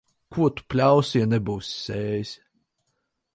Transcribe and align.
Ko 0.35 0.45
tu 0.59 0.63
pļausi, 0.73 1.21
ja 1.21 1.27
nebūsi 1.33 1.77
sējis. 1.83 2.33